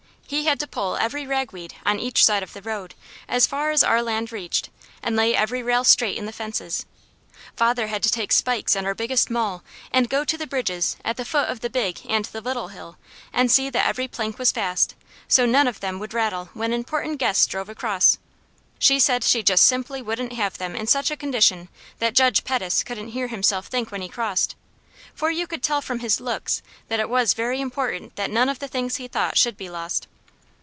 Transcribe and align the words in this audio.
He 0.27 0.45
had 0.45 0.61
to 0.61 0.67
pull 0.67 0.95
every 0.95 1.27
ragweed 1.27 1.73
on 1.85 1.99
each 1.99 2.23
side 2.23 2.41
of 2.41 2.53
the 2.53 2.61
road 2.61 2.95
as 3.27 3.45
far 3.45 3.69
as 3.71 3.83
our 3.83 4.01
land 4.01 4.31
reached, 4.31 4.69
and 5.03 5.17
lay 5.17 5.35
every 5.35 5.61
rail 5.61 5.83
straight 5.83 6.17
in 6.17 6.25
the 6.25 6.31
fences. 6.31 6.85
Father 7.57 7.87
had 7.87 8.01
to 8.03 8.09
take 8.09 8.31
spikes 8.31 8.73
and 8.73 8.87
our 8.87 8.95
biggest 8.95 9.29
maul 9.29 9.61
and 9.91 10.09
go 10.09 10.23
to 10.23 10.37
the 10.37 10.47
bridges 10.47 10.95
at 11.03 11.17
the 11.17 11.25
foot 11.25 11.49
of 11.49 11.59
the 11.59 11.69
Big 11.69 11.99
and 12.07 12.23
the 12.23 12.39
Little 12.39 12.69
Hill, 12.69 12.97
and 13.33 13.51
see 13.51 13.69
that 13.71 13.85
every 13.85 14.07
plank 14.07 14.39
was 14.39 14.53
fast, 14.53 14.95
so 15.27 15.45
none 15.45 15.67
of 15.67 15.81
them 15.81 15.99
would 15.99 16.13
rattle 16.13 16.49
when 16.53 16.71
important 16.71 17.17
guests 17.17 17.45
drove 17.45 17.67
across. 17.67 18.17
She 18.79 19.01
said 19.01 19.25
she 19.25 19.43
just 19.43 19.65
simply 19.65 20.01
wouldn't 20.01 20.31
have 20.31 20.57
them 20.57 20.77
in 20.77 20.87
such 20.87 21.11
a 21.11 21.17
condition 21.17 21.67
that 21.99 22.15
Judge 22.15 22.45
Pettis 22.45 22.83
couldn't 22.83 23.09
hear 23.09 23.27
himself 23.27 23.67
think 23.67 23.91
when 23.91 24.01
he 24.01 24.07
crossed; 24.07 24.55
for 25.13 25.29
you 25.29 25.45
could 25.45 25.61
tell 25.61 25.81
from 25.81 25.99
his 25.99 26.21
looks 26.21 26.61
that 26.87 27.01
it 27.01 27.09
was 27.09 27.33
very 27.33 27.59
important 27.59 28.15
that 28.15 28.31
none 28.31 28.47
of 28.47 28.59
the 28.59 28.69
things 28.69 28.95
he 28.95 29.09
thought 29.09 29.37
should 29.37 29.57
be 29.57 29.69
lost. 29.69 30.07